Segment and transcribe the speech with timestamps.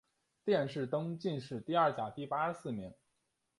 [0.43, 2.91] 殿试登进士第二甲第八十四名。